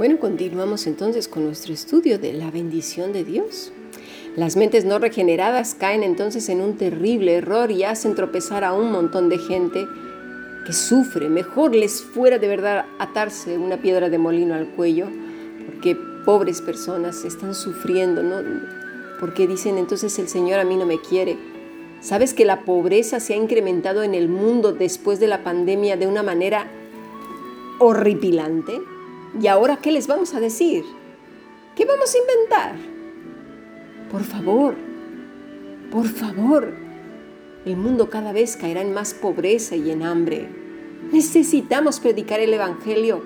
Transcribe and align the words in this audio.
Bueno, 0.00 0.18
continuamos 0.18 0.86
entonces 0.86 1.28
con 1.28 1.44
nuestro 1.44 1.74
estudio 1.74 2.18
de 2.18 2.32
la 2.32 2.50
bendición 2.50 3.12
de 3.12 3.22
Dios. 3.22 3.70
Las 4.34 4.56
mentes 4.56 4.86
no 4.86 4.98
regeneradas 4.98 5.74
caen 5.74 6.02
entonces 6.02 6.48
en 6.48 6.62
un 6.62 6.78
terrible 6.78 7.34
error 7.34 7.70
y 7.70 7.84
hacen 7.84 8.14
tropezar 8.14 8.64
a 8.64 8.72
un 8.72 8.92
montón 8.92 9.28
de 9.28 9.36
gente 9.36 9.86
que 10.64 10.72
sufre. 10.72 11.28
Mejor 11.28 11.74
les 11.74 12.00
fuera 12.00 12.38
de 12.38 12.48
verdad 12.48 12.86
atarse 12.98 13.58
una 13.58 13.76
piedra 13.76 14.08
de 14.08 14.16
molino 14.16 14.54
al 14.54 14.68
cuello, 14.68 15.06
porque 15.66 15.98
pobres 16.24 16.62
personas 16.62 17.26
están 17.26 17.54
sufriendo, 17.54 18.22
¿no? 18.22 18.36
Porque 19.20 19.46
dicen 19.46 19.76
entonces 19.76 20.18
el 20.18 20.28
Señor 20.28 20.60
a 20.60 20.64
mí 20.64 20.78
no 20.78 20.86
me 20.86 20.98
quiere. 20.98 21.36
¿Sabes 22.00 22.32
que 22.32 22.46
la 22.46 22.64
pobreza 22.64 23.20
se 23.20 23.34
ha 23.34 23.36
incrementado 23.36 24.02
en 24.02 24.14
el 24.14 24.30
mundo 24.30 24.72
después 24.72 25.20
de 25.20 25.26
la 25.26 25.44
pandemia 25.44 25.98
de 25.98 26.06
una 26.06 26.22
manera 26.22 26.70
horripilante? 27.80 28.80
¿Y 29.38 29.46
ahora 29.46 29.76
qué 29.76 29.92
les 29.92 30.06
vamos 30.06 30.34
a 30.34 30.40
decir? 30.40 30.84
¿Qué 31.76 31.84
vamos 31.84 32.14
a 32.14 32.18
inventar? 32.18 32.74
Por 34.10 34.24
favor, 34.24 34.74
por 35.90 36.06
favor, 36.06 36.74
el 37.64 37.76
mundo 37.76 38.10
cada 38.10 38.32
vez 38.32 38.56
caerá 38.56 38.80
en 38.80 38.92
más 38.92 39.14
pobreza 39.14 39.76
y 39.76 39.90
en 39.90 40.02
hambre. 40.02 40.48
Necesitamos 41.12 42.00
predicar 42.00 42.40
el 42.40 42.52
Evangelio, 42.52 43.22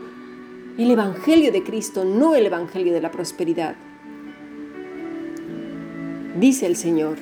el 0.77 0.91
Evangelio 0.91 1.53
de 1.53 1.63
Cristo, 1.63 2.05
no 2.05 2.35
el 2.35 2.47
Evangelio 2.47 2.93
de 2.93 3.01
la 3.01 3.11
prosperidad. 3.11 3.77
Dice 6.39 6.67
el 6.67 6.77
Señor 6.77 7.17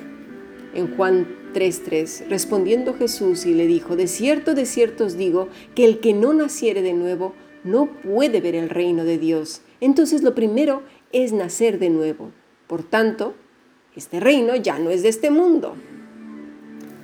en 0.73 0.95
Juan 0.95 1.27
3:3, 1.53 2.29
respondiendo 2.29 2.95
Jesús 2.95 3.45
y 3.45 3.53
le 3.53 3.67
dijo, 3.67 3.95
de 3.95 4.07
cierto, 4.07 4.55
de 4.55 4.65
cierto 4.65 5.05
os 5.05 5.17
digo, 5.17 5.49
que 5.75 5.85
el 5.85 5.99
que 5.99 6.13
no 6.13 6.33
naciere 6.33 6.81
de 6.81 6.93
nuevo 6.93 7.33
no 7.63 7.87
puede 7.87 8.41
ver 8.41 8.55
el 8.55 8.69
reino 8.69 9.03
de 9.03 9.17
Dios. 9.17 9.61
Entonces 9.79 10.23
lo 10.23 10.35
primero 10.35 10.83
es 11.11 11.31
nacer 11.33 11.79
de 11.79 11.89
nuevo. 11.89 12.31
Por 12.67 12.83
tanto, 12.83 13.35
este 13.95 14.19
reino 14.19 14.55
ya 14.55 14.79
no 14.79 14.89
es 14.89 15.03
de 15.03 15.09
este 15.09 15.31
mundo. 15.31 15.75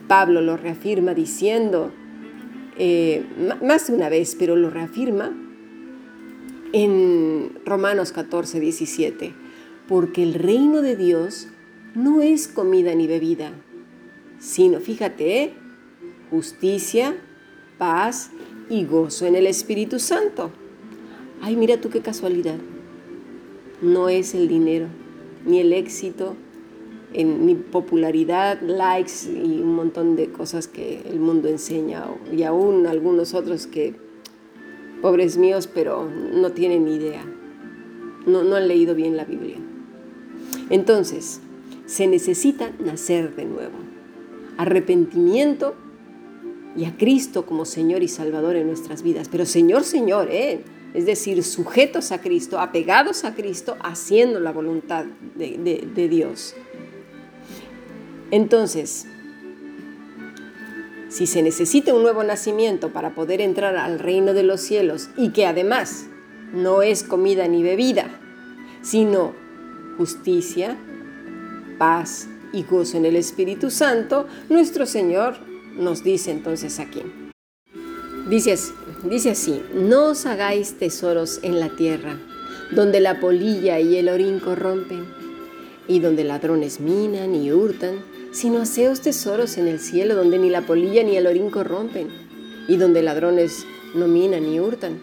Pablo 0.08 0.42
lo 0.42 0.58
reafirma 0.58 1.14
diciendo, 1.14 1.92
eh, 2.78 3.24
más 3.62 3.88
de 3.88 3.94
una 3.94 4.10
vez, 4.10 4.36
pero 4.38 4.56
lo 4.56 4.70
reafirma 4.70 5.32
en 6.74 7.60
Romanos 7.66 8.12
14, 8.12 8.60
17, 8.60 9.34
porque 9.88 10.24
el 10.24 10.34
reino 10.34 10.82
de 10.82 10.96
Dios 10.96 11.48
no 11.96 12.22
es 12.22 12.48
comida 12.48 12.94
ni 12.96 13.08
bebida, 13.08 13.52
sino, 14.40 14.80
fíjate, 14.80 15.44
¿eh? 15.44 15.54
justicia, 16.30 17.16
paz 17.78 18.32
y 18.70 18.86
gozo 18.86 19.26
en 19.26 19.36
el 19.36 19.48
Espíritu 19.48 20.00
Santo. 20.00 20.52
Ay, 21.42 21.56
mira 21.56 21.82
tú 21.82 21.90
qué 21.90 22.02
casualidad. 22.02 22.58
No 23.82 24.10
es 24.10 24.36
el 24.36 24.48
dinero, 24.48 24.88
ni 25.46 25.60
el 25.60 25.74
éxito, 25.74 26.36
ni 27.14 27.56
popularidad, 27.56 28.62
likes 28.62 29.26
y 29.28 29.62
un 29.62 29.76
montón 29.76 30.16
de 30.16 30.32
cosas 30.32 30.68
que 30.68 31.02
el 31.10 31.20
mundo 31.20 31.48
enseña, 31.48 32.06
y 32.32 32.44
aún 32.44 32.86
algunos 32.86 33.34
otros 33.34 33.68
que, 33.68 33.96
pobres 35.02 35.38
míos, 35.38 35.68
pero 35.74 36.08
no 36.34 36.52
tienen 36.52 36.88
idea, 36.88 37.24
no, 38.26 38.44
no 38.44 38.58
han 38.58 38.68
leído 38.68 38.96
bien 38.96 39.18
la 39.18 39.26
Biblia. 39.26 39.58
Entonces, 40.70 41.42
se 41.86 42.06
necesita 42.06 42.72
nacer 42.80 43.36
de 43.36 43.46
nuevo. 43.46 43.78
Arrepentimiento 44.58 45.74
y 46.76 46.86
a 46.86 46.96
Cristo 46.98 47.46
como 47.46 47.66
Señor 47.66 48.04
y 48.04 48.08
Salvador 48.08 48.56
en 48.56 48.68
nuestras 48.68 49.04
vidas. 49.04 49.28
Pero 49.30 49.46
Señor, 49.46 49.84
Señor, 49.84 50.30
¿eh? 50.32 50.62
es 50.94 51.06
decir, 51.06 51.44
sujetos 51.44 52.12
a 52.12 52.22
Cristo, 52.22 52.60
apegados 52.60 53.24
a 53.26 53.36
Cristo, 53.36 53.78
haciendo 53.82 54.40
la 54.40 54.52
voluntad 54.52 55.06
de, 55.36 55.88
de 55.94 56.10
Dios. 56.10 56.56
Entonces, 58.32 59.06
si 61.10 61.26
se 61.26 61.42
necesita 61.42 61.94
un 61.94 62.04
nuevo 62.04 62.24
nacimiento 62.24 62.94
para 62.94 63.16
poder 63.16 63.42
entrar 63.42 63.76
al 63.76 64.00
reino 64.00 64.34
de 64.34 64.44
los 64.44 64.62
cielos 64.62 65.10
y 65.18 65.30
que 65.30 65.48
además 65.48 66.06
no 66.54 66.84
es 66.84 67.04
comida 67.04 67.48
ni 67.48 67.64
bebida, 67.64 68.06
sino 68.82 69.34
justicia, 69.98 70.78
paz 71.78 72.28
y 72.54 72.64
gozo 72.64 72.98
en 72.98 73.06
el 73.06 73.16
Espíritu 73.16 73.72
Santo, 73.72 74.28
nuestro 74.50 74.86
Señor 74.86 75.49
nos 75.80 76.04
dice 76.04 76.32
entonces 76.32 76.80
aquí. 76.80 77.02
Dice, 78.30 78.56
dice 79.06 79.32
así, 79.32 79.62
no 79.74 80.10
os 80.10 80.26
hagáis 80.26 80.78
tesoros 80.78 81.40
en 81.42 81.60
la 81.60 81.70
tierra, 81.70 82.20
donde 82.72 83.00
la 83.00 83.20
polilla 83.20 83.80
y 83.80 83.96
el 83.96 84.10
orín 84.10 84.40
corrompen, 84.40 85.06
y 85.88 86.00
donde 86.00 86.24
ladrones 86.24 86.80
minan 86.80 87.34
y 87.34 87.52
hurtan, 87.52 88.04
sino 88.32 88.62
haceos 88.62 89.02
tesoros 89.02 89.58
en 89.58 89.68
el 89.68 89.80
cielo, 89.80 90.14
donde 90.14 90.38
ni 90.38 90.50
la 90.50 90.62
polilla 90.62 91.02
ni 91.04 91.18
el 91.18 91.26
orín 91.26 91.50
corrompen, 91.50 92.10
y 92.68 92.78
donde 92.78 93.02
ladrones 93.02 93.66
no 93.96 94.08
minan 94.08 94.44
ni 94.44 94.60
hurtan, 94.60 95.00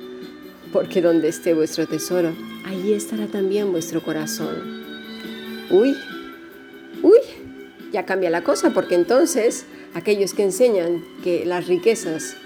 porque 0.72 1.02
donde 1.02 1.28
esté 1.28 1.54
vuestro 1.54 1.86
tesoro, 1.88 2.32
allí 2.64 2.92
estará 2.92 3.26
también 3.26 3.72
vuestro 3.72 4.02
corazón. 4.02 4.84
Uy, 5.70 5.96
uy, 7.02 7.18
ya 7.92 8.06
cambia 8.06 8.30
la 8.30 8.44
cosa, 8.44 8.70
porque 8.70 8.94
entonces 8.94 9.66
aquellos 9.96 10.34
que 10.34 10.42
enseñan 10.42 11.02
que 11.24 11.46
las 11.46 11.66
riquezas 11.66 12.36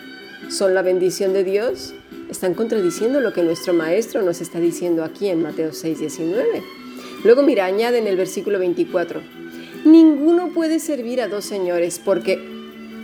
son 0.49 0.73
la 0.73 0.83
bendición 0.83 1.33
de 1.33 1.43
Dios, 1.43 1.95
están 2.31 2.55
contradiciendo 2.55 3.21
lo 3.21 3.33
que 3.33 3.43
nuestro 3.43 3.75
maestro 3.75 4.23
nos 4.23 4.41
está 4.41 4.61
diciendo 4.61 5.03
aquí 5.03 5.29
en 5.29 5.43
Mateo 5.43 5.73
6, 5.73 5.99
19. 5.99 6.63
Luego 7.25 7.43
mira, 7.43 7.65
añade 7.65 7.99
en 7.99 8.07
el 8.07 8.17
versículo 8.17 8.61
24, 8.61 9.21
ninguno 9.85 10.51
puede 10.51 10.79
servir 10.79 11.21
a 11.21 11.27
dos 11.27 11.45
señores 11.45 12.01
porque 12.03 12.39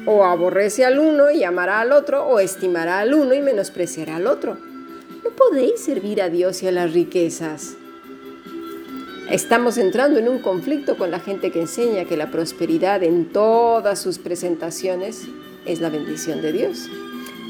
o 0.07 0.25
aborrece 0.25 0.85
al 0.85 1.01
uno 1.01 1.33
y 1.33 1.43
amará 1.43 1.81
al 1.81 1.91
otro, 1.91 2.25
o 2.25 2.39
estimará 2.39 3.01
al 3.01 3.15
uno 3.15 3.35
y 3.35 3.41
menospreciará 3.41 4.15
al 4.15 4.29
otro. 4.29 4.57
No 5.25 5.31
podéis 5.31 5.81
servir 5.81 6.23
a 6.23 6.29
Dios 6.29 6.63
y 6.63 6.69
a 6.69 6.73
las 6.73 6.93
riquezas. 6.93 7.77
Estamos 9.31 9.77
entrando 9.77 10.21
en 10.21 10.29
un 10.29 10.39
conflicto 10.39 10.97
con 10.97 11.11
la 11.11 11.19
gente 11.19 11.51
que 11.51 11.61
enseña 11.61 12.05
que 12.05 12.17
la 12.17 12.31
prosperidad 12.31 13.03
en 13.03 13.27
todas 13.33 14.01
sus 14.01 14.19
presentaciones 14.19 15.27
es 15.65 15.81
la 15.81 15.91
bendición 15.91 16.43
de 16.43 16.53
Dios. 16.53 16.89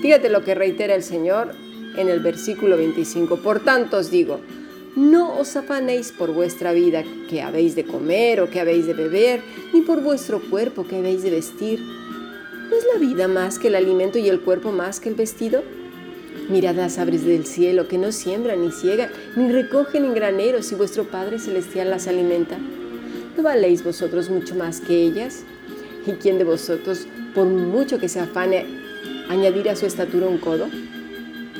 Fíjate 0.01 0.31
lo 0.31 0.43
que 0.43 0.55
reitera 0.55 0.95
el 0.95 1.03
Señor 1.03 1.55
en 1.99 2.09
el 2.09 2.21
versículo 2.21 2.79
25. 2.79 3.37
Por 3.43 3.61
tanto 3.61 3.99
os 3.99 4.11
digo, 4.11 4.41
no 4.97 5.39
os 5.39 5.55
afanéis 5.55 6.13
por 6.13 6.33
vuestra 6.33 6.73
vida 6.73 7.05
que 7.29 7.43
habéis 7.43 7.77
de 7.77 7.85
comer 7.85 8.41
o 8.41 8.49
que 8.49 8.61
habéis 8.61 8.87
de 8.87 8.95
beber, 8.95 9.43
ni 9.75 9.83
por 9.83 10.01
vuestro 10.01 10.41
cuerpo 10.41 10.87
que 10.87 10.97
habéis 10.97 11.23
de 11.23 11.31
vestir. 11.31 11.81
¿No 11.81 12.75
es 12.75 12.87
la 12.91 12.99
vida 12.99 13.29
más 13.29 13.59
que 13.59 13.69
el 13.69 13.75
alimento 13.75 14.19
y 14.19 14.31
el 14.31 14.41
cuerpo 14.41 14.73
más 14.73 14.99
que 14.99 15.11
el 15.11 15.15
vestido? 15.15 15.63
Mirad 16.49 16.77
las 16.77 16.99
aves 16.99 17.25
del 17.25 17.45
cielo 17.45 17.89
que 17.89 17.99
no 17.99 18.13
siembran 18.13 18.63
ni 18.63 18.71
ciegan, 18.71 19.11
ni 19.35 19.51
recogen 19.51 20.05
en 20.05 20.15
graneros, 20.15 20.71
y 20.71 20.77
vuestro 20.77 21.05
Padre 21.05 21.41
Celestial 21.41 21.91
las 21.91 22.07
alimenta. 22.07 22.57
¿No 23.37 23.43
valéis 23.43 23.83
vosotros 23.83 24.31
mucho 24.31 24.55
más 24.55 24.81
que 24.81 24.95
ellas? 24.95 25.43
¿Y 26.07 26.13
quién 26.13 26.39
de 26.39 26.45
vosotros, 26.45 27.09
por 27.35 27.47
mucho 27.47 27.99
que 27.99 28.09
se 28.09 28.21
afane, 28.21 28.65
añadir 29.29 29.69
a 29.69 29.77
su 29.77 29.87
estatura 29.87 30.29
un 30.29 30.39
codo? 30.39 30.69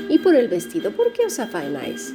Y 0.09 0.21
por 0.21 0.37
el 0.37 0.47
vestido, 0.47 0.93
¿por 0.93 1.13
qué 1.13 1.27
os 1.27 1.41
afanáis? 1.41 2.15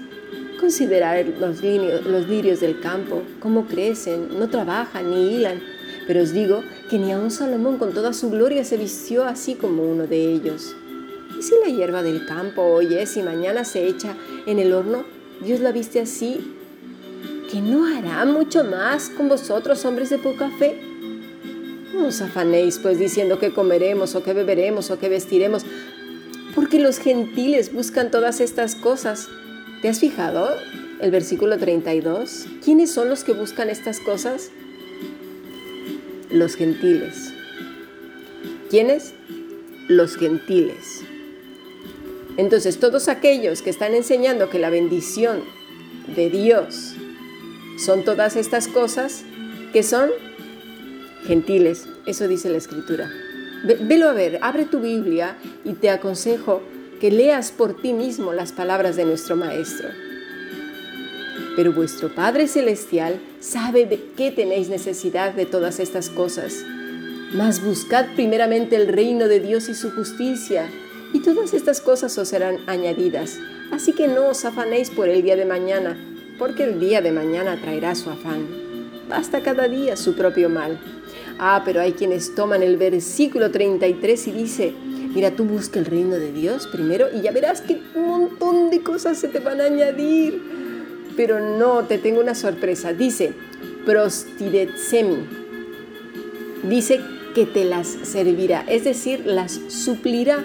Considerad 0.58 1.26
los, 1.40 1.62
los 1.62 2.30
lirios 2.30 2.62
del 2.62 2.80
campo, 2.80 3.24
cómo 3.42 3.68
crecen, 3.68 4.40
no 4.40 4.48
trabajan 4.48 5.10
ni 5.10 5.36
hilan. 5.36 5.60
Pero 6.08 6.22
os 6.22 6.32
digo 6.32 6.64
que 6.90 6.98
ni 6.98 7.12
aun 7.12 7.32
Salomón 7.32 7.78
con 7.78 7.94
toda 7.94 8.14
su 8.14 8.30
gloria 8.30 8.64
se 8.64 8.78
vistió 8.78 9.26
así 9.26 9.56
como 9.56 9.84
uno 9.84 10.08
de 10.08 10.34
ellos. 10.34 10.76
¿Y 11.42 11.44
si 11.44 11.56
la 11.60 11.76
hierba 11.76 12.04
del 12.04 12.28
campo 12.28 12.62
hoy 12.62 12.94
es 12.94 13.18
y 13.18 13.24
mañana 13.24 13.66
se 13.66 13.88
echa 13.88 14.16
en 14.46 14.60
el 14.60 14.74
horno? 14.74 15.06
Dios 15.44 15.60
la 15.60 15.72
viste 15.72 16.00
así. 16.00 16.54
¿Que 17.52 17.62
no 17.62 17.84
hará 17.88 18.26
mucho 18.26 18.64
más 18.64 19.10
con 19.10 19.28
vosotros, 19.28 19.84
hombres 19.84 20.12
de 20.12 20.20
poca 20.20 20.52
fe? 20.52 20.80
No 21.96 22.06
os 22.06 22.22
afanéis, 22.22 22.78
pues, 22.78 23.00
diciendo 23.00 23.40
que 23.40 23.52
comeremos, 23.52 24.14
o 24.14 24.22
que 24.22 24.34
beberemos, 24.34 24.92
o 24.92 25.00
que 25.00 25.10
vestiremos, 25.10 25.64
porque 26.54 26.80
los 26.80 27.00
gentiles 27.00 27.74
buscan 27.74 28.12
todas 28.12 28.40
estas 28.40 28.76
cosas. 28.76 29.28
¿Te 29.82 29.90
has 29.90 30.00
fijado 30.00 30.48
el 31.00 31.10
versículo 31.10 31.58
32? 31.58 32.46
¿Quiénes 32.64 32.92
son 32.92 33.10
los 33.10 33.24
que 33.24 33.34
buscan 33.34 33.72
estas 33.72 34.00
cosas? 34.00 34.52
Los 36.30 36.56
gentiles. 36.56 37.34
¿Quiénes? 38.70 39.16
Los 39.88 40.18
gentiles. 40.18 41.02
Entonces, 42.38 42.80
todos 42.80 43.08
aquellos 43.08 43.62
que 43.62 43.70
están 43.70 43.94
enseñando 43.94 44.50
que 44.50 44.60
la 44.60 44.70
bendición 44.70 45.44
de 46.16 46.30
Dios 46.30 46.94
son 47.78 48.04
todas 48.04 48.36
estas 48.36 48.68
cosas, 48.68 49.24
que 49.74 49.84
son 49.84 50.10
gentiles, 51.26 51.88
eso 52.06 52.28
dice 52.28 52.50
la 52.50 52.58
escritura. 52.58 53.12
Velo 53.64 54.10
a 54.10 54.14
ver, 54.14 54.40
abre 54.42 54.66
tu 54.66 54.80
Biblia 54.80 55.38
y 55.64 55.74
te 55.74 55.90
aconsejo 55.90 56.62
que 57.00 57.12
leas 57.12 57.52
por 57.52 57.80
ti 57.80 57.94
mismo 57.94 58.34
las 58.34 58.52
palabras 58.52 58.96
de 58.96 59.06
nuestro 59.06 59.36
Maestro. 59.36 59.90
Pero 61.56 61.74
vuestro 61.74 62.14
Padre 62.14 62.48
Celestial 62.48 63.20
sabe 63.40 63.86
de 63.86 64.02
qué 64.16 64.32
tenéis 64.32 64.70
necesidad 64.70 65.34
de 65.34 65.46
todas 65.46 65.80
estas 65.80 66.10
cosas. 66.10 66.64
Mas 67.34 67.64
buscad 67.64 68.06
primeramente 68.16 68.76
el 68.76 68.88
reino 68.88 69.28
de 69.28 69.40
Dios 69.40 69.70
y 69.70 69.76
su 69.76 69.92
justicia, 69.92 70.70
y 71.14 71.20
todas 71.20 71.54
estas 71.54 71.82
cosas 71.82 72.18
os 72.18 72.28
serán 72.28 72.58
añadidas. 72.68 73.38
Así 73.72 73.94
que 73.94 74.08
no 74.08 74.28
os 74.28 74.46
afanéis 74.46 74.90
por 74.90 75.10
el 75.10 75.24
día 75.24 75.36
de 75.36 75.46
mañana, 75.46 75.98
porque 76.38 76.64
el 76.64 76.80
día 76.80 77.02
de 77.02 77.12
mañana 77.12 77.60
traerá 77.62 77.96
su 77.96 78.10
afán. 78.10 78.48
Basta 79.10 79.42
cada 79.42 79.68
día 79.68 79.98
su 79.98 80.16
propio 80.16 80.50
mal. 80.50 80.80
Ah, 81.38 81.64
pero 81.66 81.82
hay 81.82 81.94
quienes 81.94 82.36
toman 82.36 82.64
el 82.64 82.78
versículo 82.78 83.52
33 83.52 84.28
y 84.28 84.32
dice, 84.32 84.74
mira, 85.14 85.32
tú 85.32 85.44
busca 85.44 85.80
el 85.80 85.86
reino 85.86 86.16
de 86.16 86.32
Dios 86.32 86.68
primero 86.68 87.08
y 87.14 87.22
ya 87.22 87.32
verás 87.32 87.62
que 87.62 87.82
un 87.96 88.08
montón 88.08 88.70
de 88.70 88.82
cosas 88.82 89.18
se 89.18 89.28
te 89.28 89.40
van 89.40 89.60
a 89.60 89.66
añadir. 89.66 90.42
Pero 91.18 91.40
no, 91.40 91.84
te 91.86 91.98
tengo 91.98 92.22
una 92.22 92.36
sorpresa. 92.36 92.94
Dice, 92.94 93.34
prostidetsemi. 93.86 95.28
Dice 96.64 97.02
que 97.34 97.46
te 97.46 97.66
las 97.66 97.88
servirá, 97.88 98.64
es 98.68 98.84
decir, 98.84 99.24
las 99.26 99.60
suplirá, 99.70 100.44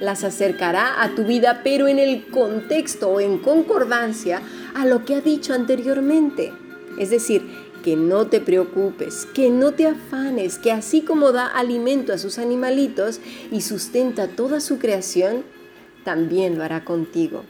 las 0.00 0.24
acercará 0.24 1.02
a 1.02 1.14
tu 1.14 1.24
vida, 1.24 1.60
pero 1.62 1.86
en 1.86 1.98
el 1.98 2.26
contexto 2.26 3.10
o 3.10 3.20
en 3.20 3.38
concordancia 3.38 4.42
a 4.74 4.86
lo 4.86 5.04
que 5.04 5.14
ha 5.14 5.20
dicho 5.20 5.52
anteriormente. 5.54 6.52
Es 6.98 7.10
decir, 7.10 7.42
que 7.84 7.96
no 7.96 8.26
te 8.26 8.40
preocupes, 8.40 9.26
que 9.26 9.50
no 9.50 9.72
te 9.72 9.86
afanes, 9.86 10.58
que 10.58 10.72
así 10.72 11.02
como 11.02 11.32
da 11.32 11.46
alimento 11.46 12.12
a 12.12 12.18
sus 12.18 12.38
animalitos 12.38 13.20
y 13.50 13.60
sustenta 13.60 14.28
toda 14.28 14.60
su 14.60 14.78
creación, 14.78 15.44
también 16.04 16.56
lo 16.56 16.64
hará 16.64 16.84
contigo. 16.84 17.44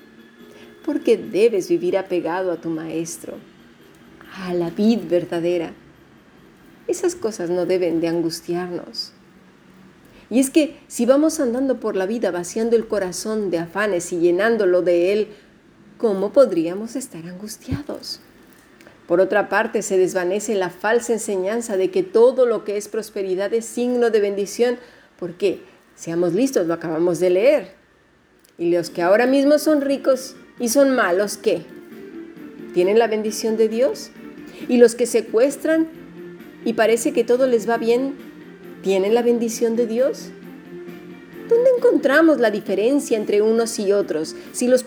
Porque 0.85 1.17
debes 1.17 1.69
vivir 1.69 1.97
apegado 1.97 2.53
a 2.53 2.61
tu 2.61 2.69
Maestro, 2.69 3.35
a 4.35 4.55
la 4.55 4.71
vid 4.71 5.01
verdadera. 5.09 5.73
Esas 6.87 7.15
cosas 7.15 7.51
no 7.51 7.67
deben 7.67 8.01
de 8.01 8.09
angustiarnos. 8.09 9.13
Y 10.31 10.39
es 10.39 10.51
que 10.51 10.79
si 10.87 11.07
vamos 11.07 11.41
andando 11.41 11.81
por 11.81 11.97
la 11.97 12.07
vida 12.07 12.31
vaciando 12.31 12.77
el 12.77 12.87
corazón 12.87 13.51
de 13.51 13.59
afanes 13.59 14.13
y 14.13 14.21
llenándolo 14.21 14.81
de 14.81 15.13
él, 15.13 15.29
¿cómo 15.99 16.33
podríamos 16.33 16.95
estar 16.95 17.27
angustiados? 17.27 18.21
Por 19.09 19.21
otra 19.21 19.49
parte, 19.49 19.83
se 19.83 19.99
desvanece 19.99 20.55
la 20.55 20.71
falsa 20.71 21.13
enseñanza 21.13 21.77
de 21.77 21.91
que 21.91 22.05
todo 22.05 22.47
lo 22.47 22.63
que 22.63 22.77
es 22.77 22.87
prosperidad 22.87 23.53
es 23.53 23.65
signo 23.65 24.11
de 24.11 24.21
bendición, 24.21 24.79
porque, 25.19 25.63
seamos 25.97 26.33
listos, 26.33 26.69
lo 26.69 26.75
acabamos 26.75 27.19
de 27.19 27.31
leer. 27.31 27.75
Y 28.57 28.71
los 28.71 28.89
que 28.89 29.03
ahora 29.03 29.27
mismo 29.27 29.59
son 29.59 29.81
ricos 29.81 30.37
y 30.61 30.69
son 30.69 30.95
malos, 30.95 31.39
¿qué? 31.39 31.63
¿Tienen 32.73 33.01
la 33.01 33.09
bendición 33.09 33.57
de 33.57 33.69
Dios? 33.69 34.11
Y 34.69 34.77
los 34.77 34.95
que 34.95 35.07
secuestran 35.07 35.89
y 36.65 36.75
parece 36.75 37.13
que 37.13 37.25
todo 37.25 37.49
les 37.49 37.69
va 37.69 37.79
bien, 37.79 38.15
¿tienen 38.83 39.15
la 39.15 39.23
bendición 39.23 39.77
de 39.77 39.87
Dios? 39.87 40.31
¿Dónde 41.49 41.71
encontramos 41.77 42.39
la 42.39 42.51
diferencia 42.51 43.17
entre 43.19 43.43
unos 43.43 43.79
y 43.79 43.93
otros? 43.93 44.37
Si, 44.53 44.69
los 44.69 44.85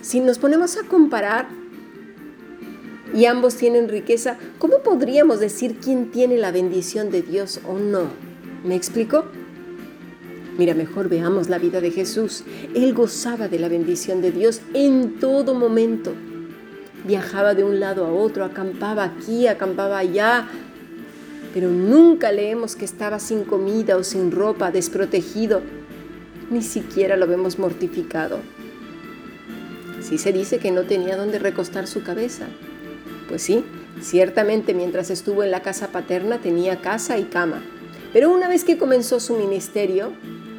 si 0.00 0.20
nos 0.20 0.38
ponemos 0.38 0.76
a 0.76 0.84
comparar, 0.84 1.48
y 3.14 3.24
ambos 3.24 3.56
tienen 3.56 3.88
riqueza, 3.88 4.36
¿cómo 4.58 4.82
podríamos 4.82 5.40
decir 5.40 5.78
quién 5.82 6.10
tiene 6.10 6.36
la 6.36 6.50
bendición 6.50 7.10
de 7.10 7.22
Dios 7.22 7.60
o 7.66 7.78
no? 7.78 8.04
¿Me 8.64 8.74
explico? 8.74 9.24
Mira, 10.58 10.74
mejor 10.74 11.08
veamos 11.08 11.48
la 11.48 11.58
vida 11.58 11.80
de 11.80 11.90
Jesús. 11.90 12.44
Él 12.74 12.92
gozaba 12.92 13.48
de 13.48 13.58
la 13.58 13.68
bendición 13.68 14.20
de 14.20 14.32
Dios 14.32 14.60
en 14.74 15.18
todo 15.20 15.54
momento. 15.54 16.12
Viajaba 17.06 17.54
de 17.54 17.64
un 17.64 17.80
lado 17.80 18.04
a 18.04 18.12
otro, 18.12 18.44
acampaba 18.44 19.04
aquí, 19.04 19.46
acampaba 19.46 19.98
allá, 19.98 20.48
pero 21.54 21.70
nunca 21.70 22.32
leemos 22.32 22.76
que 22.76 22.84
estaba 22.84 23.18
sin 23.18 23.44
comida 23.44 23.96
o 23.96 24.04
sin 24.04 24.30
ropa, 24.30 24.70
desprotegido. 24.70 25.62
Ni 26.50 26.62
siquiera 26.62 27.16
lo 27.16 27.26
vemos 27.26 27.58
mortificado. 27.58 28.38
Sí 30.00 30.18
se 30.18 30.32
dice 30.32 30.58
que 30.58 30.70
no 30.70 30.82
tenía 30.82 31.16
dónde 31.16 31.38
recostar 31.38 31.86
su 31.86 32.02
cabeza. 32.02 32.46
Pues 33.28 33.42
sí, 33.42 33.64
ciertamente 34.00 34.72
mientras 34.74 35.10
estuvo 35.10 35.42
en 35.42 35.50
la 35.50 35.60
casa 35.60 35.88
paterna 35.88 36.38
tenía 36.38 36.80
casa 36.80 37.18
y 37.18 37.24
cama, 37.24 37.62
pero 38.12 38.30
una 38.30 38.48
vez 38.48 38.64
que 38.64 38.78
comenzó 38.78 39.20
su 39.20 39.36
ministerio, 39.36 40.12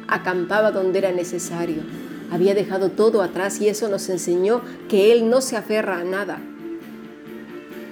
acampaba 0.06 0.70
donde 0.70 0.98
era 1.00 1.12
necesario. 1.12 1.82
Había 2.30 2.54
dejado 2.54 2.90
todo 2.90 3.22
atrás 3.22 3.60
y 3.60 3.68
eso 3.68 3.88
nos 3.88 4.08
enseñó 4.08 4.62
que 4.88 5.10
Él 5.12 5.28
no 5.28 5.40
se 5.40 5.56
aferra 5.56 5.98
a 5.98 6.04
nada. 6.04 6.40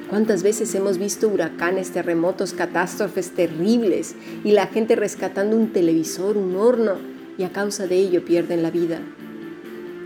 ¿Cuántas 0.09 0.43
veces 0.43 0.75
hemos 0.75 0.97
visto 0.97 1.29
huracanes, 1.29 1.91
terremotos, 1.91 2.55
catástrofes 2.55 3.33
terribles 3.33 4.15
y 4.43 4.53
la 4.53 4.67
gente 4.67 4.97
rescatando 4.97 5.55
un 5.55 5.71
televisor, 5.71 6.39
un 6.39 6.57
horno 6.57 6.95
y 7.37 7.43
a 7.43 7.53
causa 7.53 7.87
de 7.87 7.97
ello 7.97 8.25
pierden 8.25 8.63
la 8.63 8.71
vida? 8.71 9.01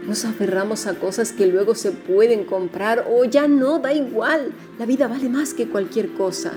Nos 0.04 0.24
aferramos 0.24 0.88
a 0.88 0.94
cosas 0.94 1.30
que 1.30 1.46
luego 1.46 1.76
se 1.76 1.92
pueden 1.92 2.44
comprar 2.44 3.06
o 3.08 3.24
ya 3.24 3.46
no, 3.46 3.78
da 3.78 3.92
igual. 3.94 4.52
La 4.76 4.86
vida 4.86 5.06
vale 5.06 5.28
más 5.28 5.54
que 5.54 5.68
cualquier 5.68 6.12
cosa. 6.14 6.54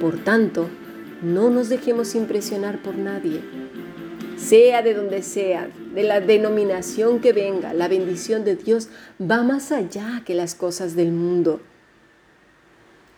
Por 0.00 0.18
tanto, 0.24 0.68
no 1.22 1.48
nos 1.48 1.68
dejemos 1.68 2.16
impresionar 2.16 2.82
por 2.82 2.96
nadie. 2.96 3.40
Sea 4.36 4.82
de 4.82 4.94
donde 4.94 5.22
sea, 5.22 5.70
de 5.94 6.02
la 6.02 6.20
denominación 6.20 7.20
que 7.20 7.32
venga, 7.32 7.72
la 7.72 7.86
bendición 7.86 8.44
de 8.44 8.56
Dios 8.56 8.88
va 9.20 9.44
más 9.44 9.70
allá 9.70 10.22
que 10.24 10.34
las 10.34 10.56
cosas 10.56 10.96
del 10.96 11.12
mundo, 11.12 11.60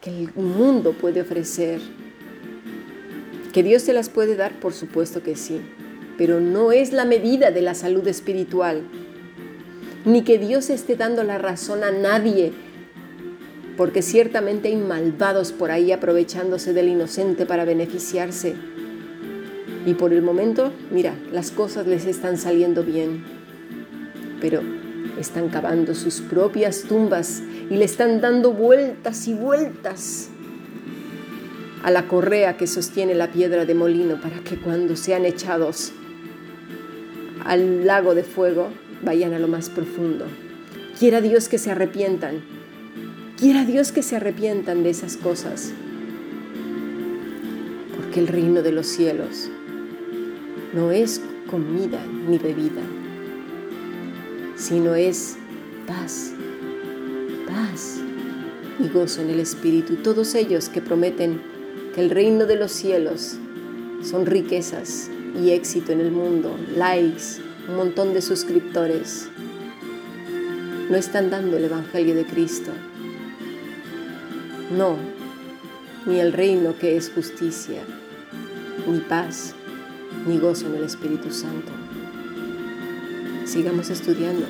que 0.02 0.10
el 0.10 0.34
mundo 0.34 0.93
puede 0.93 1.22
ofrecer. 1.22 1.81
¿Que 3.54 3.62
Dios 3.62 3.84
te 3.84 3.94
las 3.94 4.10
puede 4.10 4.37
dar? 4.37 4.52
Por 4.60 4.75
supuesto 4.75 5.22
que 5.22 5.37
sí 5.37 5.62
pero 6.16 6.40
no 6.40 6.72
es 6.72 6.93
la 6.93 7.04
medida 7.04 7.50
de 7.50 7.62
la 7.62 7.75
salud 7.75 8.06
espiritual. 8.06 8.82
Ni 10.04 10.22
que 10.22 10.38
Dios 10.38 10.70
esté 10.70 10.96
dando 10.96 11.22
la 11.22 11.38
razón 11.38 11.84
a 11.84 11.90
nadie, 11.90 12.52
porque 13.76 14.02
ciertamente 14.02 14.69
hay 14.69 14.76
malvados 14.76 15.52
por 15.52 15.70
ahí 15.70 15.93
aprovechándose 15.93 16.72
del 16.72 16.88
inocente 16.88 17.46
para 17.46 17.64
beneficiarse. 17.64 18.54
Y 19.87 19.94
por 19.94 20.12
el 20.12 20.22
momento, 20.22 20.72
mira, 20.90 21.16
las 21.32 21.50
cosas 21.50 21.87
les 21.87 22.04
están 22.04 22.37
saliendo 22.37 22.84
bien, 22.84 23.25
pero 24.40 24.61
están 25.19 25.49
cavando 25.49 25.95
sus 25.95 26.21
propias 26.21 26.83
tumbas 26.83 27.42
y 27.71 27.76
le 27.76 27.85
están 27.85 28.21
dando 28.21 28.52
vueltas 28.52 29.28
y 29.28 29.35
vueltas 29.35 30.28
a 31.83 31.90
la 31.90 32.07
correa 32.07 32.57
que 32.57 32.66
sostiene 32.66 33.14
la 33.14 33.33
piedra 33.33 33.64
de 33.64 33.75
molino 33.75 34.21
para 34.21 34.38
que 34.40 34.57
cuando 34.57 34.97
sean 34.97 35.25
echados 35.25 35.92
al 37.45 37.87
lago 37.87 38.14
de 38.14 38.23
fuego, 38.23 38.69
vayan 39.02 39.35
a 39.35 39.38
lo 39.38 39.49
más 39.49 39.69
profundo. 39.69 40.26
Quiera 40.99 41.21
Dios 41.21 41.49
que 41.49 41.59
se 41.59 41.73
arrepientan. 41.73 42.42
Quiera 43.37 43.64
Dios 43.64 43.90
que 43.90 44.02
se 44.02 44.16
arrepientan 44.16 44.85
de 44.85 44.90
esas 44.90 45.16
cosas. 45.16 45.73
Porque 47.97 48.21
el 48.21 48.28
reino 48.28 48.62
de 48.62 48.71
los 48.71 48.87
cielos 48.87 49.50
no 50.73 50.92
es 50.92 51.21
comida 51.50 51.99
ni 52.28 52.38
bebida, 52.38 52.81
sino 54.62 54.95
es 54.95 55.37
paz, 55.88 56.33
paz 57.49 57.99
y 58.78 58.88
gozo 58.88 59.21
en 59.21 59.31
el 59.31 59.40
Espíritu. 59.40 59.97
Todos 59.97 60.37
ellos 60.37 60.69
que 60.69 60.81
prometen 60.81 61.42
que 61.95 62.00
el 62.00 62.11
reino 62.11 62.47
de 62.47 62.54
los 62.54 62.71
cielos 62.71 63.38
son 64.04 64.25
riquezas 64.25 65.11
y 65.42 65.50
éxito 65.50 65.90
en 65.90 66.00
el 66.00 66.12
mundo, 66.12 66.57
likes, 66.76 67.42
un 67.69 67.76
montón 67.76 68.14
de 68.14 68.23
suscriptores, 68.23 69.28
no 70.88 70.97
están 70.97 71.31
dando 71.31 71.57
el 71.57 71.64
Evangelio 71.64 72.14
de 72.14 72.25
Cristo. 72.25 72.71
No, 74.76 74.97
ni 76.07 76.21
el 76.21 76.33
reino 76.33 76.78
que 76.78 76.97
es 76.97 77.11
justicia, 77.11 77.83
ni 78.87 79.00
paz, 79.00 79.54
ni 80.28 80.38
gozo 80.38 80.66
en 80.66 80.76
el 80.76 80.85
Espíritu 80.85 81.33
Santo. 81.33 81.73
Sigamos 83.44 83.90
estudiando. 83.90 84.46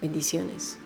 Bendiciones. 0.00 0.78